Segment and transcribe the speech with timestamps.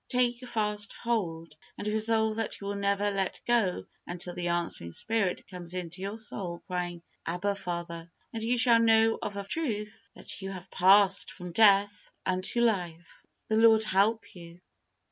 [0.09, 5.47] Take fast hold, and resolve that you will never let go until the answering Spirit
[5.47, 10.41] comes into your soul, crying, "Abba, Father," and you shall know of a truth that
[10.41, 13.23] you have passed from death unto life.
[13.47, 14.61] The Lord help you.